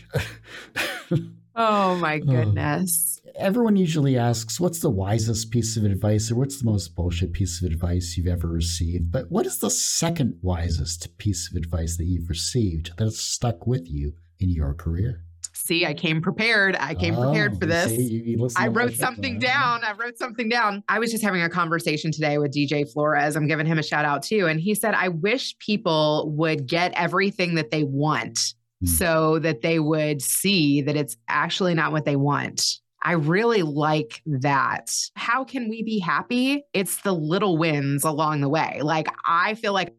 [1.56, 3.22] oh my goodness.
[3.26, 7.32] Uh, everyone usually asks, what's the wisest piece of advice or what's the most bullshit
[7.32, 9.12] piece of advice you've ever received?
[9.12, 13.66] But what is the second wisest piece of advice that you've received that has stuck
[13.66, 15.24] with you in your career?
[15.64, 16.76] See, I came prepared.
[16.80, 17.90] I came oh, prepared for this.
[17.90, 19.84] See, you, I wrote something down.
[19.84, 20.84] I wrote something down.
[20.90, 23.36] I was just having a conversation today with DJ Flores.
[23.36, 24.48] I'm giving him a shout out too.
[24.48, 28.38] And he said, I wish people would get everything that they want
[28.84, 28.88] mm.
[28.88, 32.80] so that they would see that it's actually not what they want.
[33.06, 34.94] I really like that.
[35.16, 36.64] How can we be happy?
[36.74, 38.80] It's the little wins along the way.
[38.82, 39.94] Like, I feel like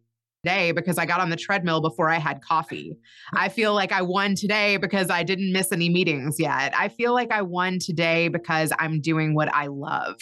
[0.44, 2.98] today because I got on the treadmill before I had coffee.
[3.32, 6.74] I feel like I won today because I didn't miss any meetings yet.
[6.76, 10.16] I feel like I won today because I'm doing what I love.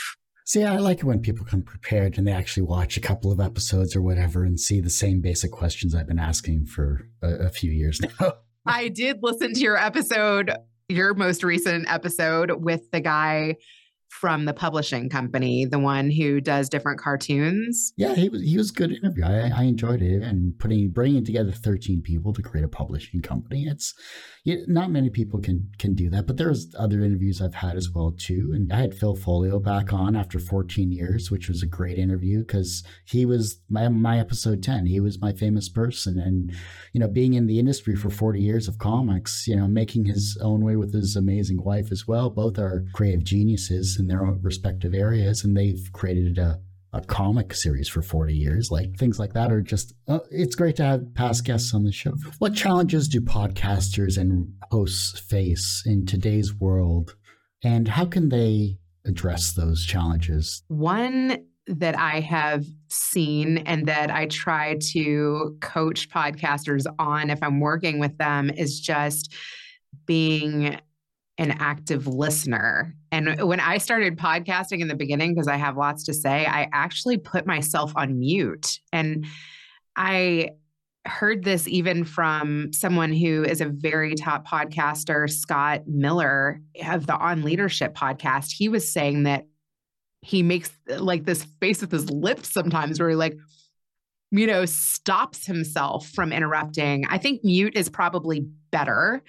[0.44, 3.40] See, I like it when people come prepared and they actually watch a couple of
[3.40, 7.48] episodes or whatever and see the same basic questions I've been asking for a, a
[7.48, 8.34] few years now.
[8.66, 10.52] I did listen to your episode,
[10.88, 13.56] your most recent episode with the guy
[14.20, 17.94] from the publishing company, the one who does different cartoons.
[17.96, 19.24] Yeah, he was he was good interview.
[19.24, 23.66] I, I enjoyed it, and putting bringing together thirteen people to create a publishing company.
[23.66, 23.94] It's
[24.44, 28.12] not many people can can do that, but there's other interviews I've had as well
[28.12, 28.52] too.
[28.54, 32.40] And I had Phil Foglio back on after 14 years, which was a great interview
[32.40, 34.86] because he was my my episode 10.
[34.86, 36.52] He was my famous person, and
[36.92, 40.36] you know, being in the industry for 40 years of comics, you know, making his
[40.42, 42.28] own way with his amazing wife as well.
[42.28, 46.60] Both are creative geniuses in their respective areas, and they've created a
[46.92, 48.70] a comic series for 40 years.
[48.70, 51.92] Like things like that are just, uh, it's great to have past guests on the
[51.92, 52.12] show.
[52.38, 57.16] What challenges do podcasters and hosts face in today's world?
[57.64, 60.62] And how can they address those challenges?
[60.68, 67.60] One that I have seen and that I try to coach podcasters on if I'm
[67.60, 69.32] working with them is just
[70.04, 70.78] being
[71.38, 72.94] an active listener.
[73.10, 76.68] And when I started podcasting in the beginning, because I have lots to say, I
[76.72, 78.78] actually put myself on mute.
[78.92, 79.26] And
[79.96, 80.50] I
[81.04, 87.16] heard this even from someone who is a very top podcaster, Scott Miller of the
[87.16, 88.52] On Leadership podcast.
[88.52, 89.46] He was saying that
[90.20, 93.36] he makes uh, like this face with his lips sometimes where he like,
[94.30, 97.04] you know, stops himself from interrupting.
[97.08, 99.22] I think mute is probably better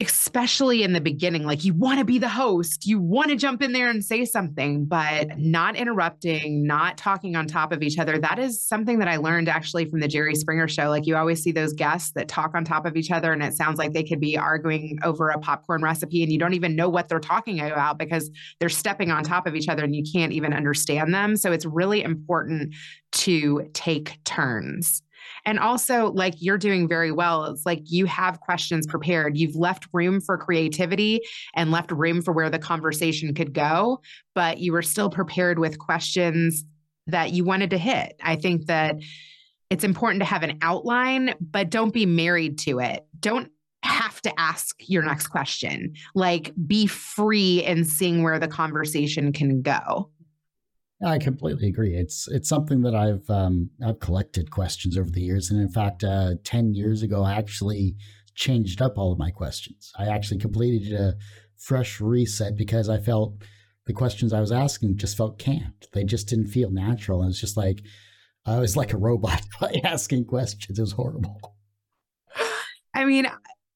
[0.00, 3.62] especially in the beginning like you want to be the host you want to jump
[3.62, 8.18] in there and say something but not interrupting not talking on top of each other
[8.18, 10.88] that is something that i learned actually from the jerry springer show.
[10.88, 13.54] Like you always see those guests that talk on top of each other and it
[13.54, 16.88] sounds like they could be arguing over a popcorn recipe and you don't even know
[16.88, 20.32] what they're talking about because they're stepping on top of each other and you can't
[20.32, 21.36] even understand them.
[21.36, 22.74] So it's really important
[23.12, 25.02] to take turns
[25.44, 27.44] and also, like you're doing very well.
[27.46, 29.36] It's like you have questions prepared.
[29.36, 31.20] You've left room for creativity
[31.54, 34.00] and left room for where the conversation could go,
[34.34, 36.64] but you were still prepared with questions
[37.06, 38.14] that you wanted to hit.
[38.22, 38.96] I think that
[39.70, 43.06] it's important to have an outline, but don't be married to it.
[43.18, 43.50] Don't
[43.82, 45.94] have to ask your next question.
[46.14, 50.10] Like be free in seeing where the conversation can go.
[51.02, 51.96] I completely agree.
[51.96, 56.04] It's it's something that I've um, I've collected questions over the years, and in fact,
[56.04, 57.96] uh, ten years ago, I actually
[58.34, 59.92] changed up all of my questions.
[59.98, 61.16] I actually completed a
[61.56, 63.34] fresh reset because I felt
[63.86, 65.86] the questions I was asking just felt canned.
[65.92, 67.80] They just didn't feel natural, and it's just like
[68.44, 70.78] I was like a robot by asking questions.
[70.78, 71.40] It was horrible.
[72.92, 73.26] I mean,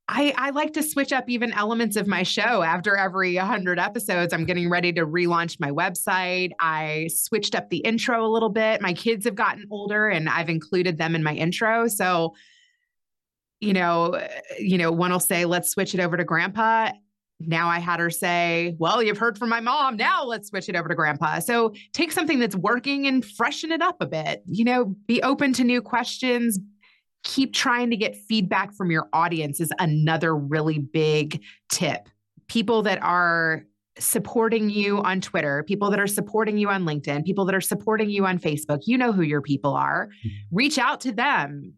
[0.07, 4.35] I, I like to switch up even elements of my show after every 100 episodes.
[4.35, 6.51] I'm getting ready to relaunch my website.
[6.61, 8.83] I switched up the intro a little bit.
[8.83, 11.89] My kids have gotten older and I've included them in my intro.
[11.89, 12.35] So,
[13.61, 16.91] you know, eh, you know, one will say, let's switch it over to grandpa.
[17.41, 19.97] Now I had her say, well, you've heard from my mom.
[19.97, 21.39] Now let's switch it over to grandpa.
[21.39, 24.43] So take something that's working and freshen it up a bit.
[24.47, 26.59] You know, be open to new questions,
[27.25, 32.09] keep trying to get feedback from your audience is another really big tip.
[32.49, 33.65] People that are
[33.99, 38.11] supporting you on Twitter, people that are supporting you on LinkedIn, people that are supporting
[38.11, 40.09] you on Facebook, you know who your people are.
[40.27, 40.57] Mm-hmm.
[40.57, 41.75] Reach out to them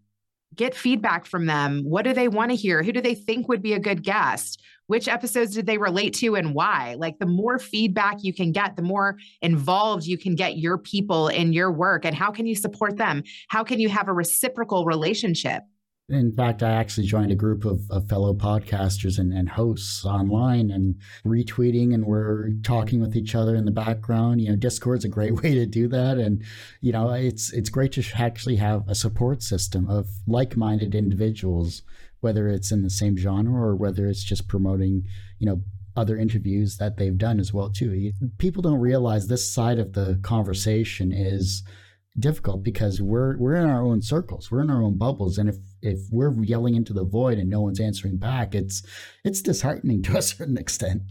[0.57, 1.83] get feedback from them.
[1.85, 2.83] What do they want to hear?
[2.83, 4.63] Who do they think would be a good guest?
[4.87, 6.97] Which episodes did they relate to and why?
[6.99, 11.29] Like the more feedback you can get, the more involved you can get your people
[11.29, 12.05] in your work.
[12.05, 13.23] And how can you support them?
[13.49, 15.63] How can you have a reciprocal relationship?
[16.09, 20.71] In fact, I actually joined a group of, of fellow podcasters and, and, hosts online
[20.71, 24.41] and retweeting, and we're talking with each other in the background.
[24.41, 26.45] You know, Discord's a great way to do that, and
[26.81, 31.83] you know, it's it's great to actually have a support system of like-minded individuals,
[32.21, 35.09] whether it's in the same genre or whether it's just promoting,
[35.41, 35.61] you know,
[35.97, 38.13] other interviews that they've done as well too.
[38.39, 41.65] People don't realize this side of the conversation is
[42.19, 45.57] difficult because we're we're in our own circles, we're in our own bubbles, and if
[45.87, 48.83] if we're yelling into the void and no one's answering back, it's
[49.25, 51.03] it's disheartening to a certain extent.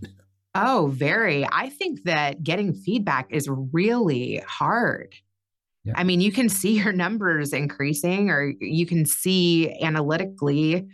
[0.54, 1.46] Oh, very.
[1.52, 5.16] I think that getting feedback is really hard.
[5.84, 5.94] Yeah.
[5.96, 10.88] I mean, you can see your numbers increasing, or you can see analytically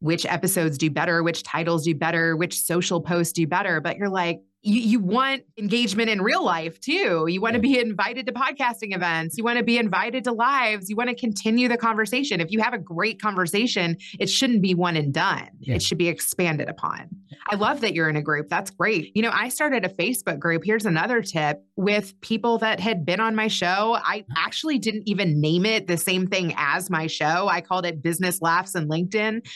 [0.00, 3.80] which episodes do better, which titles do better, which social posts do better.
[3.80, 7.26] But you're like, you, you want engagement in real life too.
[7.28, 9.38] You want to be invited to podcasting events.
[9.38, 10.90] You want to be invited to lives.
[10.90, 12.40] You want to continue the conversation.
[12.40, 15.48] If you have a great conversation, it shouldn't be one and done.
[15.60, 15.76] Yeah.
[15.76, 17.08] It should be expanded upon.
[17.48, 18.48] I love that you're in a group.
[18.48, 19.12] That's great.
[19.14, 20.62] You know, I started a Facebook group.
[20.64, 23.96] Here's another tip with people that had been on my show.
[24.02, 27.48] I actually didn't even name it the same thing as my show.
[27.48, 29.46] I called it Business Laughs and LinkedIn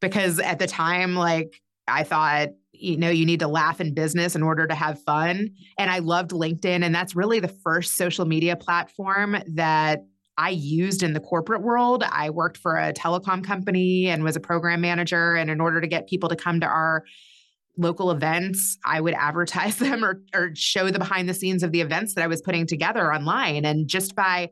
[0.00, 4.34] because at the time, like, I thought you know, you need to laugh in business
[4.34, 5.50] in order to have fun.
[5.78, 6.84] And I loved LinkedIn.
[6.84, 10.04] And that's really the first social media platform that
[10.38, 12.04] I used in the corporate world.
[12.10, 15.34] I worked for a telecom company and was a program manager.
[15.34, 17.04] And in order to get people to come to our
[17.78, 21.80] local events, I would advertise them or, or show the behind the scenes of the
[21.80, 23.64] events that I was putting together online.
[23.64, 24.50] And just by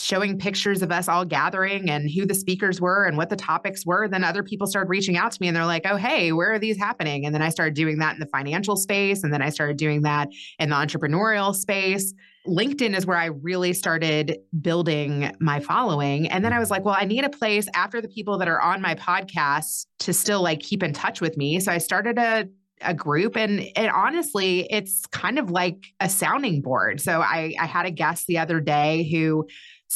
[0.00, 3.84] showing pictures of us all gathering and who the speakers were and what the topics
[3.84, 4.08] were.
[4.08, 6.58] Then other people started reaching out to me and they're like, oh, hey, where are
[6.58, 7.26] these happening?
[7.26, 9.24] And then I started doing that in the financial space.
[9.24, 12.14] And then I started doing that in the entrepreneurial space.
[12.46, 16.28] LinkedIn is where I really started building my following.
[16.28, 18.60] And then I was like, well, I need a place after the people that are
[18.60, 21.60] on my podcast to still like keep in touch with me.
[21.60, 22.48] So I started a
[22.82, 27.66] a group and and honestly it's kind of like a sounding board so i i
[27.66, 29.44] had a guest the other day who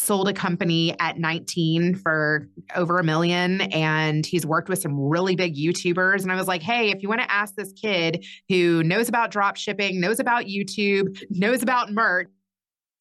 [0.02, 5.36] sold a company at 19 for over a million and he's worked with some really
[5.36, 6.22] big YouTubers.
[6.22, 9.30] And I was like, "Hey, if you want to ask this kid who knows about
[9.30, 12.28] drop shipping, knows about YouTube, knows about merch,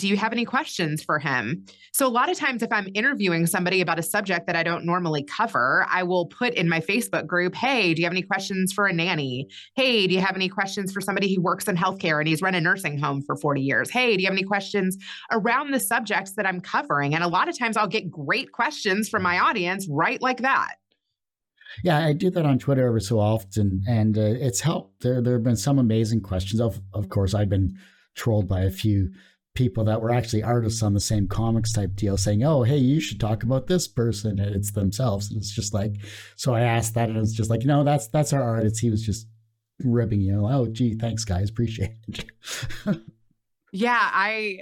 [0.01, 1.63] do you have any questions for him?
[1.93, 4.83] So, a lot of times, if I'm interviewing somebody about a subject that I don't
[4.83, 8.73] normally cover, I will put in my Facebook group, Hey, do you have any questions
[8.73, 9.47] for a nanny?
[9.75, 12.55] Hey, do you have any questions for somebody who works in healthcare and he's run
[12.55, 13.91] a nursing home for 40 years?
[13.91, 14.97] Hey, do you have any questions
[15.31, 17.13] around the subjects that I'm covering?
[17.13, 20.75] And a lot of times, I'll get great questions from my audience right like that.
[21.83, 25.03] Yeah, I do that on Twitter every so often, and uh, it's helped.
[25.03, 26.59] There, there have been some amazing questions.
[26.59, 27.77] Of, of course, I've been
[28.15, 29.11] trolled by a few
[29.53, 32.99] people that were actually artists on the same comics type deal saying, Oh, hey, you
[32.99, 34.39] should talk about this person.
[34.39, 35.29] And it's themselves.
[35.29, 35.95] And it's just like,
[36.35, 38.79] so I asked that and it's just like, know, that's, that's our artist.
[38.79, 39.27] He was just
[39.79, 40.47] ribbing you.
[40.47, 41.49] Oh, gee, thanks guys.
[41.49, 42.25] Appreciate it.
[43.71, 44.09] yeah.
[44.13, 44.61] I,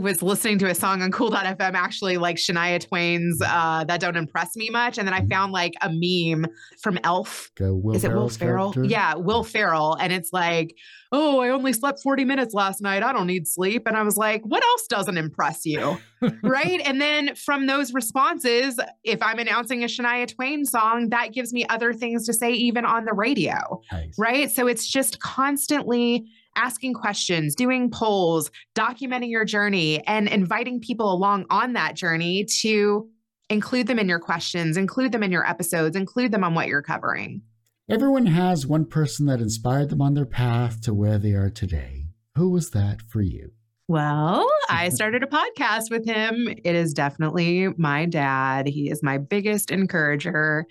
[0.00, 4.56] was listening to a song on kewl.fm actually like Shania Twain's uh that don't impress
[4.56, 5.28] me much and then I mm-hmm.
[5.28, 6.46] found like a meme
[6.82, 7.50] from Elf.
[7.58, 8.72] Is it Will Ferrell?
[8.72, 8.90] Character?
[8.90, 10.74] Yeah, Will Ferrell and it's like
[11.12, 13.02] oh, I only slept 40 minutes last night.
[13.02, 13.86] I don't need sleep.
[13.86, 15.98] And I was like, what else doesn't impress you?
[16.42, 16.80] right.
[16.84, 21.64] And then from those responses, if I'm announcing a Shania Twain song, that gives me
[21.68, 23.80] other things to say, even on the radio.
[23.92, 24.14] Nice.
[24.18, 24.50] Right.
[24.50, 26.26] So it's just constantly
[26.56, 33.08] asking questions, doing polls, documenting your journey, and inviting people along on that journey to
[33.48, 36.82] include them in your questions, include them in your episodes, include them on what you're
[36.82, 37.42] covering.
[37.88, 42.06] Everyone has one person that inspired them on their path to where they are today.
[42.34, 43.52] Who was that for you?
[43.88, 46.48] Well, I started a podcast with him.
[46.48, 48.66] It is definitely my dad.
[48.66, 50.66] He is my biggest encourager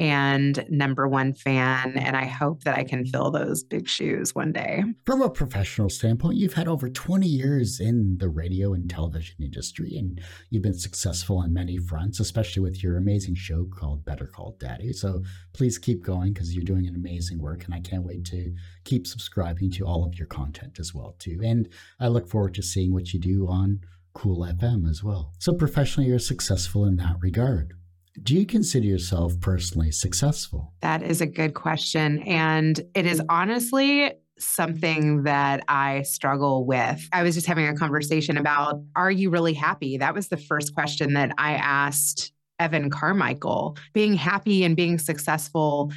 [0.00, 1.98] and number one fan.
[1.98, 4.82] And I hope that I can fill those big shoes one day.
[5.04, 9.94] From a professional standpoint, you've had over 20 years in the radio and television industry,
[9.98, 14.56] and you've been successful on many fronts, especially with your amazing show called Better Call
[14.58, 14.94] Daddy.
[14.94, 15.22] So
[15.52, 17.66] please keep going because you're doing an amazing work.
[17.66, 21.40] And I can't wait to keep subscribing to all of your content as well, too.
[21.44, 21.68] And
[22.00, 23.80] I look forward to seeing what you do on
[24.14, 25.34] Kewl FM as well.
[25.38, 27.74] So professionally, you're successful in that regard.
[28.22, 30.74] Do you consider yourself personally successful?
[30.82, 32.22] That is a good question.
[32.22, 37.06] And it is honestly something that I struggle with.
[37.12, 39.98] I was just having a conversation about are you really happy?
[39.98, 43.76] That was the first question that I asked Evan Carmichael.
[43.92, 45.92] Being happy and being successful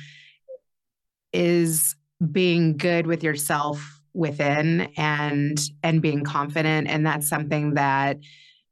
[1.34, 1.96] is
[2.32, 8.18] being good with yourself within and and being confident and that's something that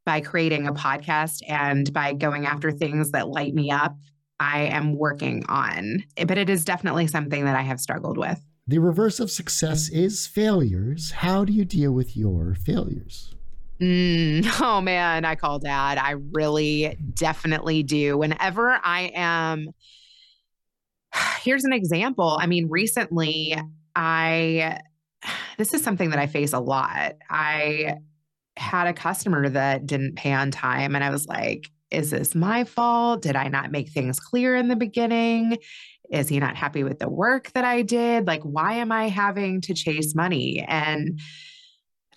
[0.06, 3.96] by creating a podcast and by going after things that light me up,
[4.40, 6.04] I am working on.
[6.28, 8.40] But it is definitely something that I have struggled with.
[8.68, 11.12] The reverse of success is failures.
[11.12, 13.36] How do you deal with your failures?
[13.80, 15.98] Mm, oh man, I call dad.
[15.98, 18.18] I really definitely do.
[18.18, 19.70] Whenever I am,
[21.42, 22.38] here's an example.
[22.40, 23.58] I mean, recently,
[23.96, 24.80] I,
[25.58, 27.16] this is something that I face a lot.
[27.30, 27.98] I
[28.58, 30.96] had a customer that didn't pay on time.
[30.96, 33.22] And I was like, is this my fault?
[33.22, 35.58] Did I not make things clear in the beginning?
[36.10, 38.28] Is he not happy with the work that I did?
[38.28, 40.66] Like, why am I having to chase money?
[40.68, 41.20] And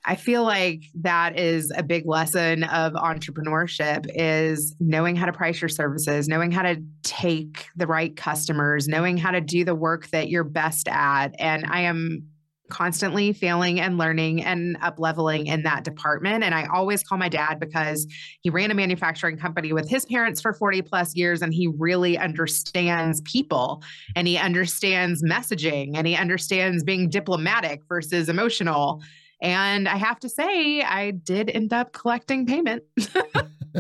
[0.04, 5.60] I feel like that is a big lesson of entrepreneurship is knowing how to price
[5.62, 10.08] your services, knowing how to take the right customers, knowing how to do the work
[10.08, 11.34] that you're best at.
[11.38, 12.28] And I am
[12.70, 16.42] constantly failing and learning and up leveling in that department.
[16.42, 18.06] And I always call my dad because
[18.40, 22.16] he ran a manufacturing company with his parents for 40 plus years and he really
[22.16, 23.82] understands people
[24.16, 29.02] and he understands messaging and he understands being diplomatic versus emotional.
[29.42, 32.82] And I have to say, I did end up collecting payment.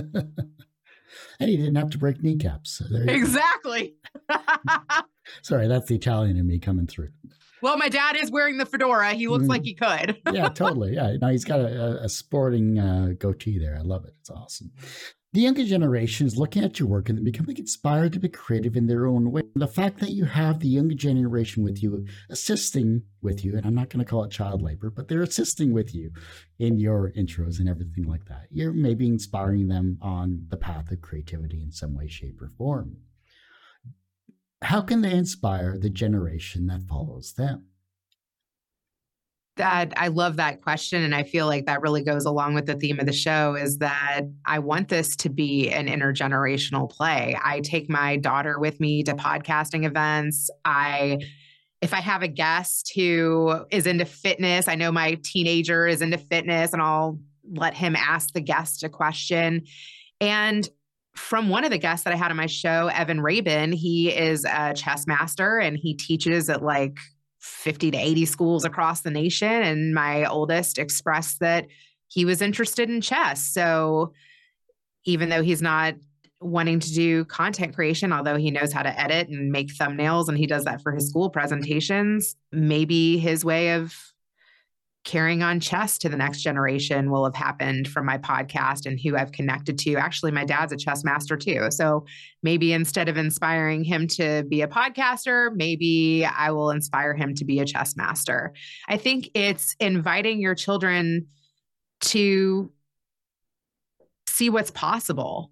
[1.40, 2.78] and he didn't have to break kneecaps.
[2.78, 3.94] So exactly.
[5.42, 7.08] Sorry, that's the Italian in me coming through.
[7.64, 9.14] Well, my dad is wearing the fedora.
[9.14, 9.48] He looks mm.
[9.48, 10.20] like he could.
[10.34, 10.96] yeah, totally.
[10.96, 11.16] Yeah.
[11.18, 13.78] No, he's got a, a sporting uh, goatee there.
[13.78, 14.12] I love it.
[14.20, 14.70] It's awesome.
[15.32, 18.86] The younger generation is looking at your work and becoming inspired to be creative in
[18.86, 19.44] their own way.
[19.54, 23.74] The fact that you have the younger generation with you, assisting with you, and I'm
[23.74, 26.10] not going to call it child labor, but they're assisting with you
[26.58, 28.48] in your intros and everything like that.
[28.50, 32.98] You're maybe inspiring them on the path of creativity in some way, shape, or form
[34.62, 37.66] how can they inspire the generation that follows them?
[39.56, 41.02] That I love that question.
[41.04, 43.78] And I feel like that really goes along with the theme of the show is
[43.78, 47.38] that I want this to be an intergenerational play.
[47.42, 50.50] I take my daughter with me to podcasting events.
[50.64, 51.18] I
[51.84, 56.16] if I have a guest who is into fitness, I know my teenager is into
[56.16, 57.18] fitness, and I'll
[57.52, 59.66] let him ask the guest a question.
[60.18, 60.66] And
[61.14, 64.44] from one of the guests that I had on my show, Evan Rabin, he is
[64.44, 66.98] a chess master and he teaches at like
[67.40, 69.48] 50 to 80 schools across the nation.
[69.48, 71.66] And my oldest expressed that
[72.08, 73.42] he was interested in chess.
[73.42, 74.12] So
[75.04, 75.94] even though he's not
[76.40, 80.36] wanting to do content creation, although he knows how to edit and make thumbnails and
[80.36, 84.13] he does that for his school presentations, maybe his way of
[85.04, 86.48] carrying on chess to the next mm-hmm.
[86.48, 89.96] generation will have happened from my podcast and who I've connected to.
[89.96, 91.70] Actually, my dad's a chess master too.
[91.70, 92.06] So
[92.42, 97.44] maybe instead of inspiring him to be a podcaster, maybe I will inspire him to
[97.44, 98.54] be a chess master.
[98.88, 101.26] I think it's inviting your children
[102.00, 102.72] to
[104.28, 105.50] see what's possible.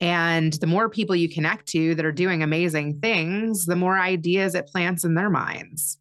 [0.00, 4.54] And the more people you connect to that are doing amazing things, the more ideas
[4.54, 5.98] it plants in their minds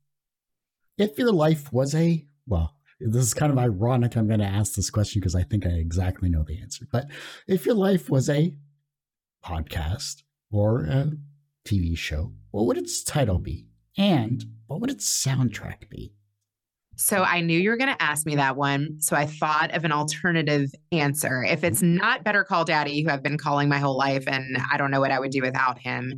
[0.97, 4.73] if your life was a well this is kind of ironic i'm going to ask
[4.73, 7.07] this question because i think i exactly know the answer but
[7.47, 8.53] if your life was a
[9.45, 11.11] podcast or a
[11.65, 13.67] tv show what would its title be
[13.97, 16.13] and what would its soundtrack be
[16.99, 18.99] so I knew you were going to ask me that one.
[18.99, 21.43] So I thought of an alternative answer.
[21.43, 21.97] If it's mm-hmm.
[21.97, 24.99] not Better Call Daddy, who I've been calling my whole life, and I don't know
[24.99, 26.17] what I would do without him,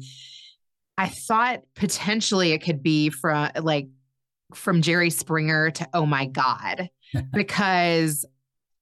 [0.98, 3.90] I thought potentially it could be from like
[4.54, 6.90] from Jerry Springer to oh my God,
[7.34, 8.26] because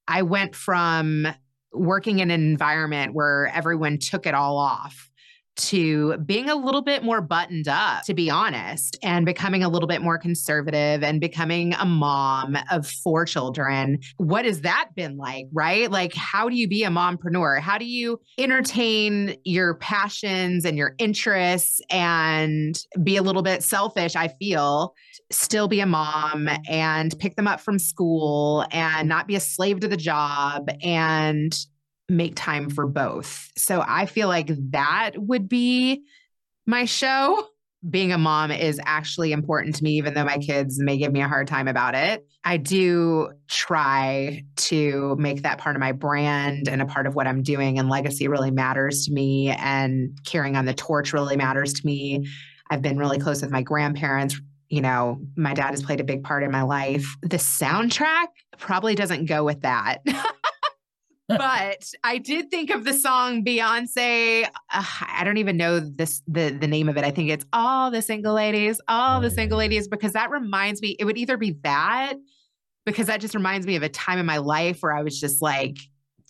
[0.08, 1.28] I went from
[1.74, 5.12] working in an environment where everyone took it all off
[5.58, 9.88] to being a little bit more buttoned up, to be honest, and becoming a little
[9.88, 14.00] bit more conservative and becoming a mom of four children.
[14.18, 15.90] What has that been like, right?
[15.90, 17.60] Like, how do you be a mompreneur?
[17.60, 24.16] How do you entertain your passions and your interests and be a little bit selfish?
[24.16, 24.94] I feel
[25.32, 29.80] still be a mom and pick them up from school and not be a slave
[29.82, 31.66] to the job and
[32.10, 33.52] make time for both.
[33.58, 36.04] So I feel like that would be
[36.66, 37.48] my show.
[37.88, 41.22] Being a mom is actually important to me, even though my kids may give me
[41.22, 42.28] a hard time about it.
[42.44, 47.28] I do try to make that part of my brand and a part of what
[47.28, 51.74] I'm doing, and legacy really matters to me, and carrying on the torch really matters
[51.74, 52.26] to me.
[52.70, 54.40] I've been really close with my grandparents.
[54.70, 57.06] You know, my dad has played a big part in my life.
[57.22, 58.28] The soundtrack
[58.58, 60.00] probably doesn't go with that.
[61.28, 64.46] but I did think of the song Beyonce.
[64.46, 67.04] Uh, I don't even know this the the name of it.
[67.04, 70.96] I think it's all the single ladies, all the single ladies, because that reminds me.
[71.00, 72.14] It would either be that
[72.86, 75.42] because that just reminds me of a time in my life where I was just
[75.42, 75.78] like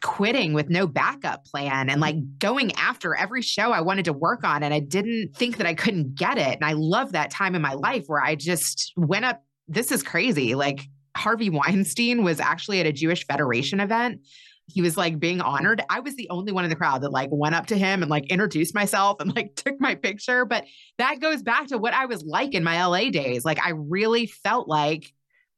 [0.04, 4.44] quitting with no backup plan and like going after every show I wanted to work
[4.44, 6.56] on, and I didn't think that I couldn't get it.
[6.56, 9.44] And I love that time in my life where I just went up.
[9.68, 10.56] This is crazy.
[10.56, 14.22] Like Harvey Weinstein was actually at a Jewish Federation event
[14.68, 15.82] he was like being honored.
[15.90, 18.12] I was the only one in the crowd that like went up to him and
[18.12, 20.46] like introduced myself and like took my picture.
[20.46, 20.66] But
[20.98, 23.46] that goes back to what I was like in my LA days.
[23.46, 25.14] Like I really felt like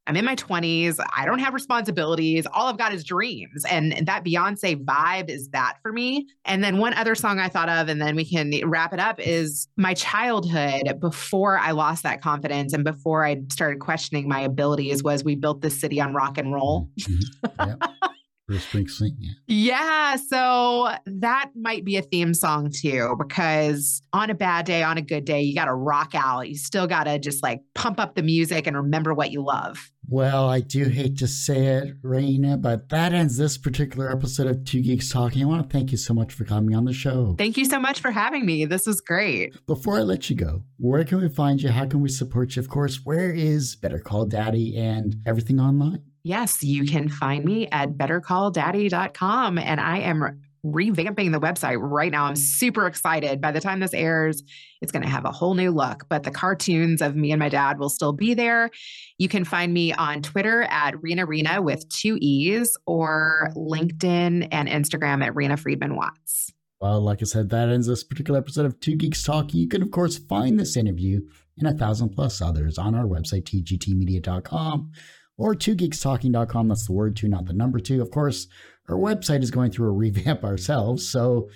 [0.10, 0.97] I'm in my 20s.
[1.16, 2.47] I don't have responsibilities.
[2.51, 3.64] All I've got is dreams.
[3.70, 6.28] And, that Beyonce vibe is that for me.
[6.45, 9.20] And then one other song I thought of, and then we can wrap it up,
[9.20, 15.03] is my childhood before I lost that confidence and before I started questioning my abilities
[15.03, 16.89] was we built this city on rock and roll.
[17.01, 17.70] Mm-hmm.
[17.70, 17.91] Yep.
[18.50, 19.14] Bruce Springsteen.
[19.20, 19.36] Yeah.
[19.45, 20.16] yeah.
[20.16, 25.04] So that might be a theme song too, because on a bad day, on a
[25.04, 26.50] good day, you got to rock out.
[26.50, 29.91] You still got to just like pump up the music and remember what you love.
[30.08, 34.66] Well, I do hate to say it, Reena, but that ends this particular episode of
[34.66, 35.43] Two Geeks Talking.
[35.43, 37.36] I want to thank you so much for coming on the show.
[37.38, 38.66] Thank you so much for having me.
[38.66, 39.54] This was great.
[39.68, 41.70] Before I let you go, where can we find you?
[41.70, 42.62] How can we support you?
[42.62, 46.02] Of course, where is Better Call Daddy and everything online?
[46.30, 49.57] Yes, you can find me at bettercalldaddy.com.
[49.57, 52.25] And I am revamping the website right now.
[52.25, 53.41] I'm super excited.
[53.41, 54.43] By the time this airs,
[54.80, 57.49] it's going to have a whole new look, but the cartoons of me and my
[57.49, 58.69] dad will still be there.
[59.17, 64.69] You can find me on Twitter at Reena Reena with two E's or LinkedIn and
[64.69, 66.53] Instagram at Reena Friedman Watts.
[66.80, 69.55] Well, like I said, that ends this particular episode of Two Geeks Talk.
[69.55, 71.21] You can, of course, find this interview
[71.57, 74.91] and a thousand plus others on our website, tgtmedia.com
[75.40, 76.68] or 2geekstalking.com.
[76.68, 78.02] That's the word two, not the number two.
[78.02, 78.48] Of course,
[78.88, 81.10] our website is going through a revamp ourselves.
[81.10, 81.50] So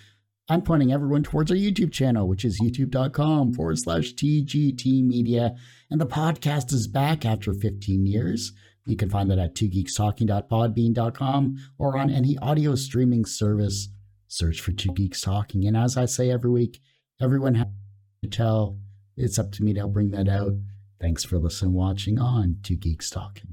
[0.49, 5.55] I'm pointing everyone towards our YouTube channel, which is youtube.com forward slash TGT Media.
[5.91, 8.51] And the podcast is back after 15 years.
[8.85, 13.87] You can find that at 2geekstalking.podbean.com or on any audio streaming service.
[14.27, 15.65] Search for Two Geeks Talking.
[15.67, 16.81] And as I say every week,
[17.21, 17.67] everyone has
[18.23, 18.79] to tell
[19.15, 20.53] it's up to me to help bring that out.
[20.99, 23.52] Thanks for listening, watching on Two Geeks Talking.